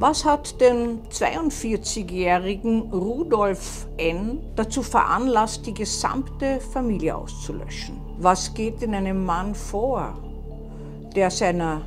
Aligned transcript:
Was 0.00 0.24
hat 0.24 0.62
den 0.62 1.02
42-jährigen 1.10 2.90
Rudolf 2.90 3.86
N. 3.98 4.40
dazu 4.56 4.82
veranlasst, 4.82 5.66
die 5.66 5.74
gesamte 5.74 6.58
Familie 6.58 7.14
auszulöschen? 7.14 8.00
Was 8.18 8.54
geht 8.54 8.82
in 8.82 8.94
einem 8.94 9.26
Mann 9.26 9.54
vor, 9.54 10.16
der 11.14 11.30
seiner 11.30 11.82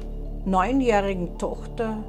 neunjährigen 0.45 1.39
Tochter 1.39 2.03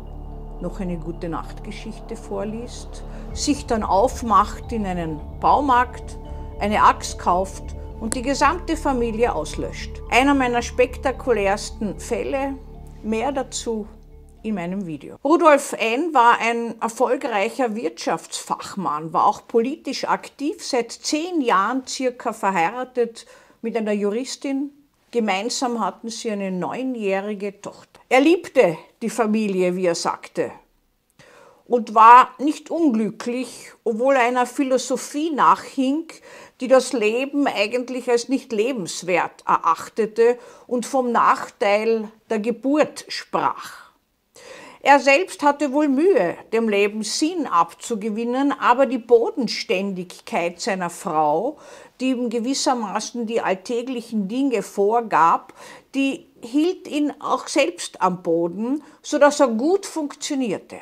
noch 0.60 0.78
eine 0.78 0.98
gute 0.98 1.30
Nachtgeschichte 1.30 2.16
vorliest, 2.16 3.02
sich 3.32 3.64
dann 3.64 3.82
aufmacht 3.82 4.72
in 4.72 4.84
einen 4.84 5.18
Baumarkt, 5.40 6.18
eine 6.60 6.82
Axt 6.82 7.18
kauft 7.18 7.64
und 7.98 8.14
die 8.14 8.20
gesamte 8.20 8.76
Familie 8.76 9.34
auslöscht. 9.34 10.02
Einer 10.10 10.34
meiner 10.34 10.60
spektakulärsten 10.60 11.98
Fälle, 11.98 12.56
mehr 13.02 13.32
dazu 13.32 13.86
in 14.44 14.54
meinem 14.54 14.86
Video. 14.86 15.16
Rudolf 15.24 15.74
N. 15.78 16.12
war 16.12 16.38
ein 16.38 16.80
erfolgreicher 16.80 17.74
Wirtschaftsfachmann, 17.74 19.12
war 19.12 19.26
auch 19.26 19.48
politisch 19.48 20.04
aktiv, 20.04 20.64
seit 20.64 20.92
zehn 20.92 21.40
Jahren 21.40 21.86
circa 21.86 22.32
verheiratet 22.32 23.26
mit 23.62 23.76
einer 23.76 23.92
Juristin. 23.92 24.70
Gemeinsam 25.10 25.80
hatten 25.80 26.08
sie 26.08 26.30
eine 26.30 26.50
neunjährige 26.50 27.60
Tochter. 27.60 28.00
Er 28.08 28.20
liebte 28.20 28.76
die 29.00 29.10
Familie, 29.10 29.76
wie 29.76 29.86
er 29.86 29.94
sagte, 29.94 30.52
und 31.66 31.94
war 31.94 32.30
nicht 32.38 32.70
unglücklich, 32.70 33.72
obwohl 33.84 34.16
er 34.16 34.26
einer 34.26 34.44
Philosophie 34.44 35.30
nachhing, 35.30 36.08
die 36.60 36.68
das 36.68 36.92
Leben 36.92 37.46
eigentlich 37.46 38.10
als 38.10 38.28
nicht 38.28 38.52
lebenswert 38.52 39.42
erachtete 39.46 40.38
und 40.66 40.84
vom 40.84 41.10
Nachteil 41.12 42.10
der 42.28 42.40
Geburt 42.40 43.06
sprach. 43.08 43.83
Er 44.86 45.00
selbst 45.00 45.42
hatte 45.42 45.72
wohl 45.72 45.88
Mühe, 45.88 46.36
dem 46.52 46.68
Leben 46.68 47.04
Sinn 47.04 47.46
abzugewinnen, 47.46 48.52
aber 48.52 48.84
die 48.84 48.98
Bodenständigkeit 48.98 50.60
seiner 50.60 50.90
Frau, 50.90 51.56
die 52.00 52.10
ihm 52.10 52.28
gewissermaßen 52.28 53.26
die 53.26 53.40
alltäglichen 53.40 54.28
Dinge 54.28 54.62
vorgab, 54.62 55.54
die 55.94 56.26
hielt 56.42 56.86
ihn 56.86 57.14
auch 57.18 57.48
selbst 57.48 58.02
am 58.02 58.22
Boden, 58.22 58.82
so 59.00 59.16
dass 59.16 59.40
er 59.40 59.48
gut 59.48 59.86
funktionierte. 59.86 60.76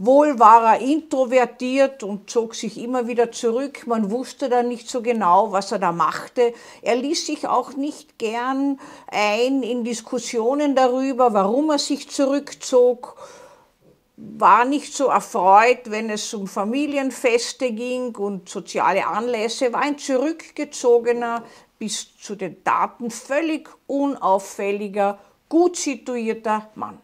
Wohl 0.00 0.38
war 0.38 0.76
er 0.76 0.80
introvertiert 0.80 2.04
und 2.04 2.30
zog 2.30 2.54
sich 2.54 2.78
immer 2.78 3.08
wieder 3.08 3.32
zurück. 3.32 3.84
Man 3.88 4.12
wusste 4.12 4.48
dann 4.48 4.68
nicht 4.68 4.88
so 4.88 5.02
genau, 5.02 5.50
was 5.50 5.72
er 5.72 5.80
da 5.80 5.90
machte. 5.90 6.54
Er 6.82 6.94
ließ 6.94 7.26
sich 7.26 7.48
auch 7.48 7.72
nicht 7.72 8.16
gern 8.16 8.78
ein 9.10 9.64
in 9.64 9.82
Diskussionen 9.82 10.76
darüber, 10.76 11.32
warum 11.32 11.70
er 11.70 11.80
sich 11.80 12.08
zurückzog. 12.08 13.16
War 14.16 14.64
nicht 14.64 14.94
so 14.94 15.06
erfreut, 15.06 15.90
wenn 15.90 16.10
es 16.10 16.32
um 16.32 16.46
Familienfeste 16.46 17.72
ging 17.72 18.14
und 18.14 18.48
soziale 18.48 19.04
Anlässe, 19.04 19.72
war 19.72 19.80
ein 19.80 19.98
zurückgezogener, 19.98 21.42
bis 21.80 22.16
zu 22.18 22.36
den 22.36 22.62
Daten 22.62 23.10
völlig 23.10 23.68
unauffälliger, 23.88 25.18
gut 25.48 25.74
situierter 25.76 26.70
Mann. 26.76 27.00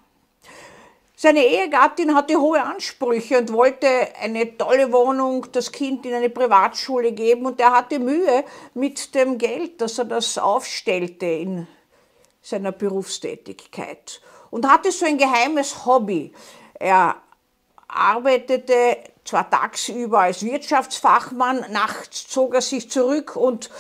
Seine 1.25 1.43
Ehegattin 1.43 2.15
hatte 2.15 2.39
hohe 2.39 2.63
Ansprüche 2.63 3.39
und 3.39 3.51
wollte 3.51 3.89
eine 4.21 4.59
tolle 4.59 4.93
Wohnung, 4.93 5.47
das 5.53 5.73
Kind 5.73 6.05
in 6.05 6.13
eine 6.13 6.29
Privatschule 6.29 7.13
geben 7.13 7.47
und 7.47 7.59
er 7.59 7.73
hatte 7.73 7.99
Mühe 7.99 8.45
mit 8.75 9.15
dem 9.15 9.39
Geld, 9.39 9.81
dass 9.81 9.97
er 9.97 10.05
das 10.05 10.37
aufstellte 10.37 11.25
in 11.25 11.67
seiner 12.43 12.73
Berufstätigkeit 12.73 14.21
und 14.51 14.71
hatte 14.71 14.93
so 14.93 15.07
ein 15.07 15.17
geheimes 15.17 15.87
Hobby. 15.87 16.31
Er 16.75 17.17
arbeitete 17.89 18.99
zwar 19.25 19.49
tagsüber 19.49 20.19
als 20.21 20.45
Wirtschaftsfachmann, 20.45 21.65
nachts 21.71 22.29
zog 22.29 22.53
er 22.55 22.61
sich 22.61 22.91
zurück 22.91 23.35
und 23.35 23.71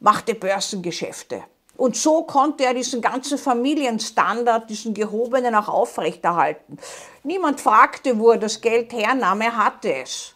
machte 0.00 0.34
Börsengeschäfte. 0.34 1.44
Und 1.76 1.96
so 1.96 2.22
konnte 2.22 2.64
er 2.64 2.74
diesen 2.74 3.02
ganzen 3.02 3.36
Familienstandard, 3.36 4.70
diesen 4.70 4.94
gehobenen 4.94 5.54
auch 5.54 5.68
aufrechterhalten. 5.68 6.78
Niemand 7.22 7.60
fragte, 7.60 8.18
wo 8.18 8.30
er 8.30 8.38
das 8.38 8.60
Geld 8.60 8.92
hernahm, 8.92 9.42
er 9.42 9.56
hatte 9.56 9.92
es. 9.94 10.34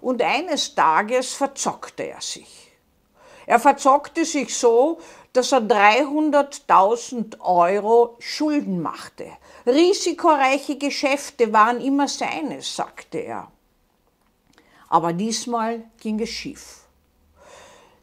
Und 0.00 0.20
eines 0.20 0.74
Tages 0.74 1.32
verzockte 1.32 2.02
er 2.08 2.20
sich. 2.20 2.70
Er 3.46 3.58
verzockte 3.58 4.24
sich 4.24 4.56
so, 4.56 4.98
dass 5.32 5.52
er 5.52 5.60
300.000 5.60 7.40
Euro 7.40 8.16
Schulden 8.20 8.80
machte. 8.82 9.26
Risikoreiche 9.66 10.76
Geschäfte 10.76 11.52
waren 11.52 11.80
immer 11.80 12.08
seines, 12.08 12.76
sagte 12.76 13.18
er. 13.18 13.50
Aber 14.88 15.12
diesmal 15.12 15.82
ging 16.00 16.20
es 16.20 16.28
schief. 16.28 16.82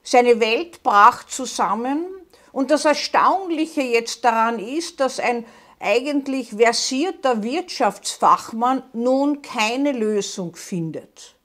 Seine 0.04 0.40
Welt 0.40 0.84
brach 0.84 1.26
zusammen 1.26 2.21
und 2.52 2.72
das 2.72 2.86
Erstaunliche 2.86 3.82
jetzt 3.82 4.26
daran 4.26 4.60
ist, 4.60 5.00
dass 5.00 5.20
ein 5.20 5.46
eigentlich 5.80 6.52
versierter 6.52 7.44
Wirtschaftsfachmann 7.44 8.84
nun 8.94 9.42
keine 9.42 9.92
Lösung 9.92 10.56
findet. 10.56 11.36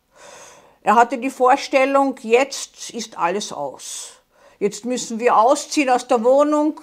Er 0.83 0.95
hatte 0.95 1.19
die 1.19 1.31
Vorstellung, 1.31 2.17
jetzt 2.23 2.91
ist 2.91 3.19
alles 3.19 3.53
aus. 3.53 4.13
Jetzt 4.59 4.85
müssen 4.85 5.19
wir 5.19 5.37
ausziehen 5.37 5.91
aus 5.91 6.07
der 6.07 6.23
Wohnung, 6.23 6.81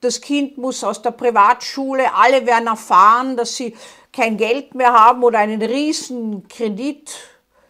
das 0.00 0.20
Kind 0.20 0.58
muss 0.58 0.82
aus 0.82 1.00
der 1.00 1.12
Privatschule, 1.12 2.12
alle 2.14 2.44
werden 2.44 2.66
erfahren, 2.66 3.36
dass 3.36 3.56
sie 3.56 3.76
kein 4.12 4.36
Geld 4.36 4.74
mehr 4.74 4.92
haben 4.92 5.22
oder 5.22 5.38
einen 5.38 5.62
riesen 5.62 6.48
Kredit. 6.48 7.14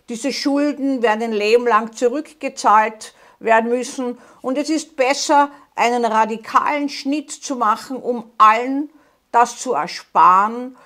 Diese 0.09 0.33
Schulden 0.33 1.03
werden 1.03 1.23
ein 1.23 1.33
Leben 1.33 1.67
lang 1.67 1.93
zurückgezahlt 1.93 3.15
werden 3.39 3.69
müssen. 3.71 4.19
Und 4.41 4.57
es 4.57 4.71
ist 4.71 4.97
besser, 4.97 5.51
einen 5.75 6.05
radikalen 6.05 6.89
Schnitt 6.89 7.31
zu 7.31 7.57
machen, 7.57 7.97
um 7.97 8.31
allen 8.39 8.91
das 9.31 9.59
zu 9.59 9.73
ersparen, 9.73 10.77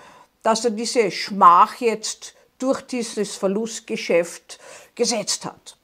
dass 0.43 0.65
er 0.65 0.71
diese 0.71 1.11
Schmach 1.11 1.77
jetzt 1.81 2.35
durch 2.59 2.81
dieses 2.83 3.35
Verlustgeschäft 3.37 4.59
gesetzt 4.95 5.45
hat. 5.45 5.77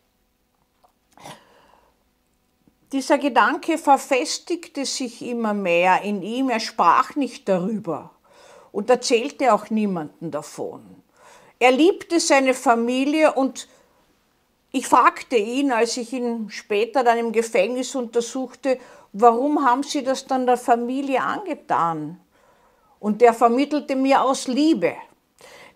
Dieser 2.93 3.19
Gedanke 3.19 3.79
verfestigte 3.79 4.85
sich 4.85 5.23
immer 5.23 5.55
mehr 5.55 6.03
in 6.03 6.23
ihm, 6.23 6.51
er 6.51 6.61
sprach 6.61 7.17
nicht 7.17 7.49
darüber 7.49 8.11
und 8.71 8.91
erzählte 8.91 9.53
auch 9.55 9.71
niemanden 9.71 10.31
davon. 10.31 11.03
Er 11.59 11.73
liebte 11.73 12.21
seine 12.21 12.55
Familie 12.55 13.33
und 13.33 13.69
ich 14.73 14.89
fragte 14.89 15.37
ihn, 15.37 15.71
als 15.71 15.99
ich 15.99 16.15
ihn 16.15 16.49
später 16.49 17.05
dann 17.05 17.19
im 17.19 17.33
Gefängnis 17.33 17.95
untersuchte, 17.95 18.79
warum 19.13 19.65
haben 19.65 19.83
Sie 19.83 20.03
das 20.03 20.27
dann 20.27 20.47
der 20.47 20.57
Familie 20.57 21.23
angetan? 21.23 22.19
Und 22.99 23.21
der 23.21 23.35
vermittelte 23.35 23.95
mir 23.97 24.23
aus 24.23 24.49
Liebe. 24.49 24.95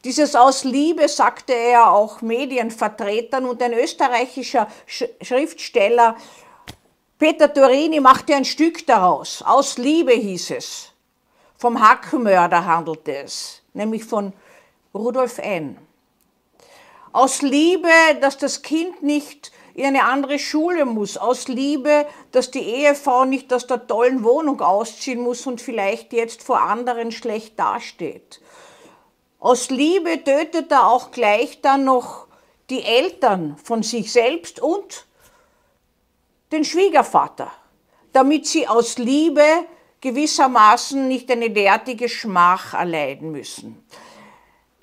Dieses 0.03 0.35
aus 0.35 0.65
Liebe 0.65 1.09
sagte 1.09 1.53
er 1.53 1.91
auch 1.91 2.23
Medienvertretern 2.23 3.45
und 3.45 3.63
ein 3.63 3.75
österreichischer 3.75 4.69
Schriftsteller, 4.87 6.17
Peter 7.19 7.53
Turini, 7.53 8.01
machte 8.01 8.35
ein 8.35 8.45
Stück 8.45 8.87
daraus. 8.87 9.43
Aus 9.43 9.77
Liebe 9.79 10.13
hieß 10.13 10.53
es. 10.53 10.93
Vom 11.59 11.81
Hackmörder 11.81 12.65
handelte 12.65 13.17
es, 13.17 13.63
nämlich 13.73 14.05
von 14.05 14.33
Rudolf 14.95 15.39
N 15.39 15.86
aus 17.17 17.41
Liebe, 17.41 17.89
dass 18.21 18.37
das 18.37 18.61
Kind 18.61 19.03
nicht 19.03 19.51
in 19.73 19.87
eine 19.87 20.05
andere 20.05 20.39
Schule 20.39 20.85
muss, 20.85 21.17
aus 21.17 21.49
Liebe, 21.49 22.07
dass 22.31 22.51
die 22.51 22.61
Ehefrau 22.61 23.25
nicht 23.25 23.51
aus 23.55 23.67
der 23.67 23.87
tollen 23.87 24.23
Wohnung 24.23 24.61
ausziehen 24.61 25.23
muss 25.23 25.47
und 25.47 25.63
vielleicht 25.63 26.13
jetzt 26.13 26.43
vor 26.43 26.61
anderen 26.61 27.13
schlecht 27.13 27.59
dasteht. 27.59 28.43
Aus 29.39 29.71
Liebe 29.71 30.23
tötet 30.25 30.71
er 30.71 30.89
auch 30.89 31.11
gleich 31.11 31.63
dann 31.63 31.85
noch 31.85 32.27
die 32.69 32.83
Eltern 32.83 33.57
von 33.65 33.83
sich 33.83 34.13
selbst 34.13 34.61
und 34.61 35.07
den 36.53 36.67
Schwiegervater, 36.67 37.51
damit 38.13 38.47
sie 38.47 38.69
aus 38.69 38.99
Liebe 38.99 39.45
gewissermaßen 40.03 41.09
nicht 41.09 41.31
eine 41.31 41.49
derartige 41.49 42.11
Schmach 42.11 42.75
erleiden 42.75 43.33
müssen. 43.33 43.83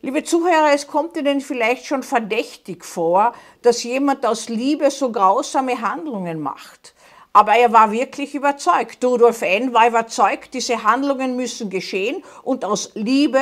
Liebe 0.05 0.25
Zuhörer, 0.25 0.73
es 0.73 0.85
kommt 0.85 1.15
Ihnen 1.15 1.39
vielleicht 1.39 1.85
schon 1.85 2.03
verdächtig 2.03 2.83
vor, 2.83 3.31
dass 3.61 3.83
jemand 3.83 4.25
aus 4.25 4.49
Liebe 4.49 4.91
so 4.91 5.09
grausame 5.09 5.79
Handlungen 5.79 6.41
macht. 6.41 6.93
Aber 7.31 7.55
er 7.55 7.71
war 7.71 7.89
wirklich 7.93 8.35
überzeugt. 8.35 9.01
Rudolf 9.05 9.41
N. 9.43 9.73
war 9.73 9.87
überzeugt, 9.87 10.55
diese 10.55 10.83
Handlungen 10.83 11.37
müssen 11.37 11.69
geschehen 11.69 12.21
und 12.41 12.65
aus 12.65 12.91
Liebe 12.95 13.39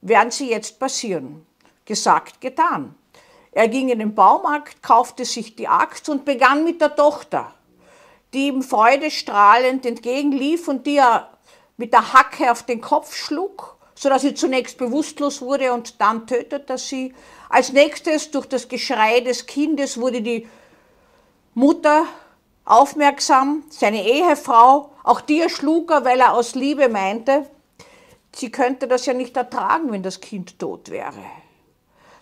werden 0.00 0.30
sie 0.30 0.48
jetzt 0.50 0.78
passieren. 0.78 1.44
Gesagt, 1.84 2.40
getan. 2.40 2.94
Er 3.50 3.66
ging 3.66 3.88
in 3.88 3.98
den 3.98 4.14
Baumarkt, 4.14 4.80
kaufte 4.84 5.24
sich 5.24 5.56
die 5.56 5.66
Axt 5.66 6.08
und 6.08 6.24
begann 6.24 6.62
mit 6.62 6.80
der 6.80 6.94
Tochter, 6.94 7.52
die 8.32 8.46
ihm 8.46 8.62
freudestrahlend 8.62 9.84
entgegenlief 9.84 10.68
und 10.68 10.86
die 10.86 10.98
er 10.98 11.28
mit 11.76 11.92
der 11.92 12.12
Hacke 12.12 12.52
auf 12.52 12.62
den 12.62 12.80
Kopf 12.80 13.16
schlug 13.16 13.77
sodass 13.98 14.22
sie 14.22 14.34
zunächst 14.34 14.78
bewusstlos 14.78 15.42
wurde 15.42 15.72
und 15.72 16.00
dann 16.00 16.26
tötete 16.26 16.78
sie. 16.78 17.14
Als 17.48 17.72
nächstes, 17.72 18.30
durch 18.30 18.46
das 18.46 18.68
Geschrei 18.68 19.20
des 19.20 19.46
Kindes, 19.46 20.00
wurde 20.00 20.22
die 20.22 20.46
Mutter 21.54 22.04
aufmerksam, 22.64 23.64
seine 23.70 24.06
Ehefrau, 24.06 24.92
auch 25.02 25.20
die 25.20 25.40
erschlug 25.40 25.90
er, 25.90 26.04
weil 26.04 26.20
er 26.20 26.34
aus 26.34 26.54
Liebe 26.54 26.88
meinte, 26.88 27.50
sie 28.32 28.52
könnte 28.52 28.86
das 28.86 29.06
ja 29.06 29.14
nicht 29.14 29.36
ertragen, 29.36 29.90
wenn 29.90 30.04
das 30.04 30.20
Kind 30.20 30.60
tot 30.60 30.90
wäre. 30.90 31.24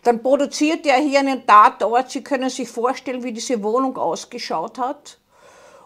Dann 0.02 0.23
produzierte 0.23 0.88
er 0.88 1.00
hier 1.00 1.19
einen 1.19 1.46
Tatort, 1.46 2.11
Sie 2.11 2.23
können 2.23 2.49
sich 2.49 2.69
vorstellen, 2.69 3.23
wie 3.23 3.32
diese 3.32 3.62
Wohnung 3.62 3.99
ausgeschaut 3.99 4.78
hat. 4.78 5.19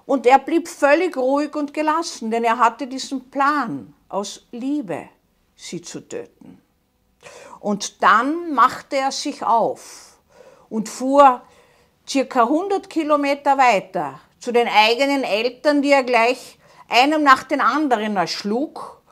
Und 0.07 0.27
er 0.27 0.39
blieb 0.39 0.69
völlig 0.69 1.17
ruhig 1.17 1.57
und 1.57 1.73
gelassen, 1.73 2.31
denn 2.31 2.45
er 2.45 2.59
hatte 2.59 2.87
diesen 2.87 3.31
Plan 3.31 3.95
aus 4.09 4.47
Liebe, 4.53 5.09
sie 5.61 5.83
zu 5.83 6.01
töten. 6.01 6.61
Und 7.61 8.03
dann 8.03 8.55
machte 8.55 8.97
er 8.97 9.13
sich 9.13 9.43
auf 9.43 10.19
und 10.71 10.89
fuhr 10.89 11.43
circa 12.09 12.45
100 12.45 12.89
Kilometer 12.89 13.59
weiter 13.59 14.21
zu 14.39 14.53
den 14.53 14.69
eigenen 14.69 15.23
Eltern, 15.23 15.83
die 15.83 15.93
er 15.93 16.03
gleich 16.03 16.59
einem 16.89 17.23
nach 17.23 17.45
den 17.45 17.61
anderen 17.61 18.17
erschlug. 18.17 19.03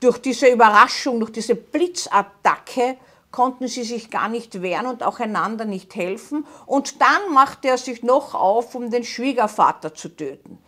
Durch 0.00 0.18
diese 0.18 0.48
Überraschung, 0.48 1.18
durch 1.18 1.32
diese 1.32 1.54
Blitzattacke 1.54 2.98
konnten 3.32 3.66
sie 3.66 3.84
sich 3.84 4.10
gar 4.10 4.28
nicht 4.28 4.60
wehren 4.60 4.86
und 4.86 5.02
auch 5.02 5.18
einander 5.18 5.64
nicht 5.64 5.94
helfen. 5.94 6.46
Und 6.66 7.00
dann 7.00 7.32
machte 7.32 7.68
er 7.68 7.78
sich 7.78 8.02
noch 8.02 8.34
auf, 8.34 8.74
um 8.74 8.90
den 8.90 9.04
Schwiegervater 9.04 9.94
zu 9.94 10.10
töten. 10.10 10.58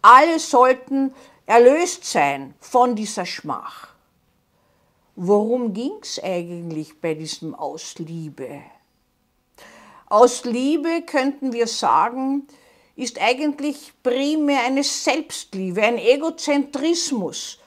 Alle 0.00 0.38
sollten 0.38 1.14
erlöst 1.44 2.04
sein 2.04 2.54
von 2.60 2.96
dieser 2.96 3.26
Schmach. 3.26 3.97
Worum 5.20 5.74
ging 5.74 5.94
es 6.00 6.22
eigentlich 6.22 7.00
bei 7.00 7.14
diesem 7.14 7.52
Aus 7.52 7.96
Liebe? 7.98 8.62
Aus 10.06 10.44
Liebe 10.44 11.02
könnten 11.04 11.52
wir 11.52 11.66
sagen, 11.66 12.46
ist 12.94 13.20
eigentlich 13.20 13.94
primär 14.04 14.60
eine 14.64 14.84
Selbstliebe, 14.84 15.82
ein 15.82 15.98
Egozentrismus, 15.98 17.58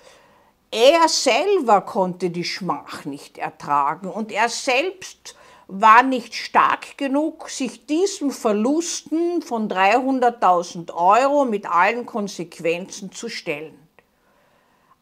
er 0.71 1.09
selber 1.09 1.81
konnte 1.81 2.29
die 2.29 2.45
Schmach 2.45 3.03
nicht 3.03 3.37
ertragen 3.37 4.09
und 4.09 4.31
er 4.31 4.47
selbst 4.47 5.35
war 5.67 6.03
nicht 6.03 6.33
stark 6.33 6.97
genug, 6.97 7.49
sich 7.49 7.85
diesem 7.85 8.31
Verlusten 8.31 9.41
von 9.41 9.67
300.000 9.67 10.93
Euro 10.93 11.43
mit 11.43 11.69
allen 11.69 12.05
Konsequenzen 12.05 13.11
zu 13.11 13.27
stellen. 13.27 13.77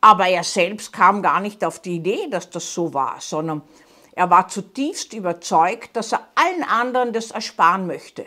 Aber 0.02 0.28
er 0.28 0.44
selbst 0.44 0.94
kam 0.94 1.22
gar 1.22 1.40
nicht 1.40 1.64
auf 1.64 1.80
die 1.80 1.96
Idee, 1.96 2.28
dass 2.30 2.50
das 2.50 2.74
so 2.74 2.94
war, 2.94 3.18
sondern 3.20 3.62
er 4.14 4.30
war 4.30 4.48
zutiefst 4.48 5.14
überzeugt, 5.14 5.96
dass 5.96 6.12
er 6.12 6.28
allen 6.36 6.64
anderen 6.64 7.14
das 7.14 7.32
ersparen 7.32 7.88
möchte 7.88 8.26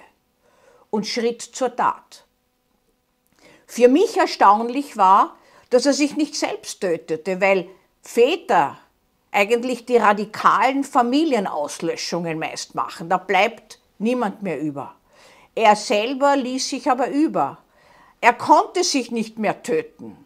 und 0.91 1.07
schritt 1.07 1.43
zur 1.43 1.75
Tat. 1.75 2.25
Für 3.67 3.89
mich 3.89 4.17
erstaunlich 4.17 4.97
war, 4.97 5.37
dass 5.71 5.87
er 5.87 5.95
sich 5.95 6.17
nicht 6.17 6.35
selbst 6.35 6.81
tötete, 6.81 7.41
weil 7.41 7.69
Väter 8.03 8.79
eigentlich 9.31 9.87
die 9.87 9.97
radikalen 9.97 10.85
Familienauslöschungen 10.85 12.39
meist 12.39 12.75
machen. 12.75 13.09
Da 13.09 13.17
bleibt 13.17 13.79
niemand 13.99 14.43
mehr 14.43 14.61
über. 14.61 14.95
Er 15.55 15.77
selber 15.77 16.37
ließ 16.37 16.69
sich 16.69 16.91
aber 16.91 17.09
über. 17.09 17.59
Er 18.21 18.35
konnte 18.35 18.85
sich 18.85 19.11
nicht 19.11 19.39
mehr 19.39 19.63
töten, 19.63 20.22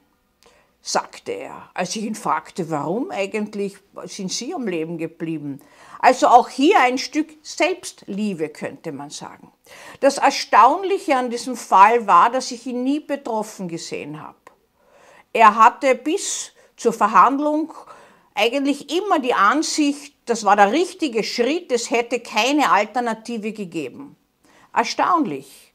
sagte 0.87 1.33
er, 1.33 1.69
als 1.75 1.97
ich 1.97 2.05
ihn 2.05 2.15
fragte, 2.15 2.71
warum 2.71 3.11
eigentlich 3.11 3.77
sind 4.05 4.31
Sie 4.31 4.55
am 4.55 4.69
Leben 4.69 4.99
geblieben. 4.99 5.61
Also 5.99 6.29
auch 6.29 6.49
hier 6.49 6.79
ein 6.81 6.97
Stück 6.97 7.29
Selbstliebe, 7.43 8.50
könnte 8.50 8.93
man 8.93 9.11
sagen. 9.11 9.50
Das 9.99 10.19
Erstaunliche 10.19 11.17
an 11.17 11.29
diesem 11.29 11.56
Fall 11.56 12.06
war, 12.06 12.31
dass 12.31 12.53
ich 12.53 12.67
ihn 12.67 12.85
nie 12.85 13.00
betroffen 13.00 13.67
gesehen 13.67 14.23
habe. 14.23 14.37
Er 15.33 15.56
hatte 15.56 15.97
bis 15.97 16.53
zur 16.77 16.93
Verhandlung 16.93 17.73
eigentlich 18.37 18.97
immer 18.97 19.19
die 19.19 19.35
Ansicht, 19.35 20.15
das 20.27 20.44
war 20.44 20.55
der 20.55 20.71
richtige 20.71 21.25
Schritt, 21.25 21.73
es 21.73 21.91
hätte 21.91 22.21
keine 22.21 22.71
Alternative 22.71 23.53
gegeben. 23.53 24.15
Erstaunlich, 24.73 25.75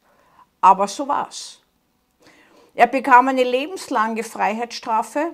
aber 0.62 0.88
so 0.88 1.06
war's. 1.06 1.61
Er 2.74 2.86
bekam 2.86 3.28
eine 3.28 3.44
lebenslange 3.44 4.24
Freiheitsstrafe, 4.24 5.32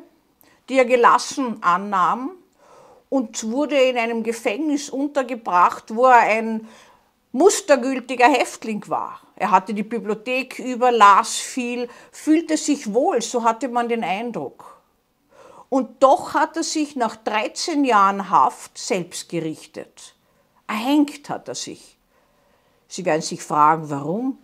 die 0.69 0.79
er 0.79 0.85
gelassen 0.85 1.62
annahm 1.62 2.31
und 3.08 3.50
wurde 3.50 3.76
in 3.76 3.96
einem 3.96 4.23
Gefängnis 4.23 4.90
untergebracht, 4.90 5.94
wo 5.94 6.06
er 6.06 6.19
ein 6.19 6.69
mustergültiger 7.32 8.29
Häftling 8.29 8.88
war. 8.88 9.20
Er 9.37 9.50
hatte 9.50 9.73
die 9.73 9.82
Bibliothek 9.85 10.58
über, 10.58 10.90
las 10.90 11.37
viel, 11.37 11.88
fühlte 12.11 12.56
sich 12.56 12.93
wohl, 12.93 13.23
so 13.23 13.44
hatte 13.44 13.69
man 13.69 13.88
den 13.88 14.02
Eindruck. 14.02 14.79
Und 15.69 16.02
doch 16.02 16.35
hat 16.35 16.56
er 16.56 16.62
sich 16.62 16.96
nach 16.96 17.17
13 17.17 17.85
Jahren 17.85 18.31
Haft 18.31 18.76
selbst 18.79 19.29
gerichtet. 19.29 20.14
Erhängt 20.67 21.29
hat 21.29 21.46
er 21.49 21.55
sich. 21.55 21.96
Sie 22.88 23.05
werden 23.05 23.23
sich 23.23 23.43
fragen, 23.43 23.90
warum? 23.90 24.38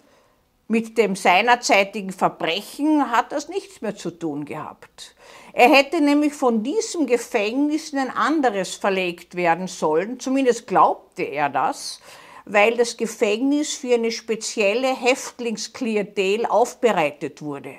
Mit 0.67 0.97
dem 0.97 1.15
seinerzeitigen 1.15 2.11
Verbrechen 2.11 3.11
hat 3.11 3.33
das 3.33 3.49
nichts 3.49 3.83
mehr 3.83 3.97
zu 3.97 4.11
tun 4.11 4.47
gehabt. 4.47 5.15
Er 5.53 5.69
hätte 5.69 6.01
nämlich 6.01 6.33
von 6.33 6.63
diesem 6.63 7.07
Gefängnis 7.07 7.93
in 7.93 7.99
ein 7.99 8.11
anderes 8.11 8.75
verlegt 8.75 9.35
werden 9.35 9.69
sollen, 9.69 10.19
zumindest 10.19 10.67
glaubte 10.67 11.23
er 11.23 11.51
das, 11.51 12.01
weil 12.47 12.77
das 12.79 12.97
Gefängnis 12.97 13.75
für 13.75 13.95
eine 13.95 14.11
spezielle 14.11 14.97
Häftlingsklientel 14.97 16.47
aufbereitet 16.47 17.43
wurde, 17.43 17.75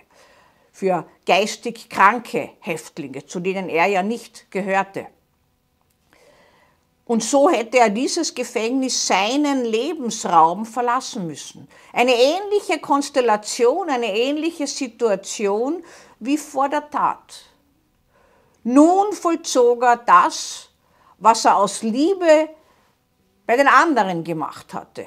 für 0.71 1.07
geistig 1.25 1.89
kranke 1.89 2.51
Häftlinge, 2.59 3.25
zu 3.25 3.39
denen 3.39 3.67
er 3.67 3.87
ja 3.87 4.03
nicht 4.03 4.51
gehörte. 4.51 5.07
Und 7.07 7.23
so 7.23 7.49
hätte 7.49 7.77
er 7.77 7.91
dieses 7.91 8.33
Gefängnis 8.33 9.05
seinen 9.05 9.63
Lebensraum 9.63 10.65
verlassen 10.65 11.27
müssen. 11.27 11.67
Eine 11.93 12.13
ähnliche 12.13 12.79
Konstellation, 12.79 13.89
eine 13.89 14.17
ähnliche 14.17 14.65
Situation 14.65 15.83
wie 16.19 16.37
vor 16.37 16.67
der 16.67 16.89
Tat. 16.89 17.43
Nun 18.63 19.13
vollzog 19.13 19.83
er 19.83 19.97
das, 19.97 20.69
was 21.19 21.45
er 21.45 21.57
aus 21.57 21.83
Liebe 21.83 22.49
bei 23.45 23.55
den 23.55 23.67
anderen 23.67 24.23
gemacht 24.23 24.73
hatte 24.73 25.05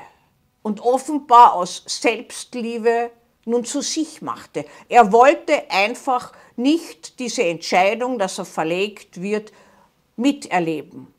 und 0.63 0.81
offenbar 0.81 1.55
aus 1.55 1.83
Selbstliebe 1.85 3.11
nun 3.45 3.65
zu 3.65 3.81
sich 3.81 4.23
machte. 4.23 4.65
Er 4.89 5.11
wollte 5.11 5.69
einfach 5.69 6.33
nicht 6.55 7.19
diese 7.19 7.43
Entscheidung, 7.43 8.21
dass 8.21 8.39
er 8.39 8.45
verlegt 8.45 9.21
wird, 9.21 9.53
miterleben 10.15 11.13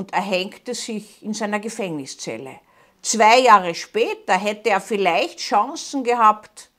und 0.00 0.14
erhängte 0.14 0.74
sich 0.74 1.22
in 1.22 1.34
seiner 1.34 1.60
Gefängniszelle. 1.60 2.60
Zwei 3.02 3.40
Jahre 3.40 3.74
später 3.74 4.32
hätte 4.32 4.70
er 4.70 4.80
vielleicht 4.80 5.40
Chancen 5.40 6.04
gehabt, 6.04 6.70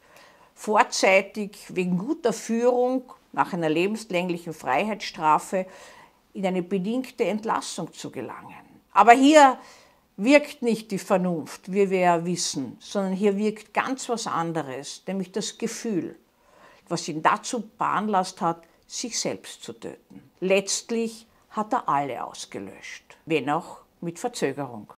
vorzeitig 0.56 1.52
wegen 1.70 2.00
guter 2.00 2.34
Führung 2.34 3.04
nach 3.32 3.54
einer 3.54 3.70
lebenslänglichen 3.70 4.54
Freiheitsstrafe 4.54 5.68
in 6.34 6.48
eine 6.48 6.64
bedingte 6.64 7.26
Entlassung 7.26 7.94
zu 7.94 8.10
gelangen. 8.10 8.66
Aber 8.92 9.12
hier 9.12 9.60
wirkt 10.18 10.64
nicht 10.64 10.90
die 10.90 10.98
Vernunft, 10.98 11.72
wie 11.72 11.92
wir 11.92 12.00
ja 12.00 12.26
wissen, 12.26 12.76
sondern 12.80 13.14
hier 13.14 13.38
wirkt 13.38 13.72
ganz 13.72 14.10
was 14.10 14.26
anderes, 14.26 15.04
nämlich 15.06 15.32
das 15.32 15.60
Gefühl, 15.60 16.18
was 16.88 17.08
ihn 17.08 17.22
dazu 17.22 17.70
veranlasst 17.78 18.42
hat, 18.42 18.64
sich 18.88 19.20
selbst 19.20 19.64
zu 19.64 19.74
töten. 19.74 20.24
Letztlich 20.40 21.28
hat 21.52 21.74
er 21.74 21.88
alle 21.88 22.26
ausgelöscht, 22.26 23.11
wenn 23.26 23.50
auch 23.50 23.82
mit 24.02 24.20
Verzögerung. 24.20 24.88